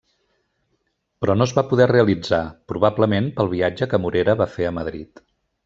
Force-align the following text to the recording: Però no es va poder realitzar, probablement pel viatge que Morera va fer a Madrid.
Però 1.25 1.35
no 1.41 1.47
es 1.49 1.53
va 1.57 1.63
poder 1.73 1.87
realitzar, 1.91 2.41
probablement 2.73 3.29
pel 3.39 3.53
viatge 3.55 3.89
que 3.93 4.01
Morera 4.07 4.39
va 4.43 4.51
fer 4.59 4.69
a 4.73 4.77
Madrid. 4.83 5.27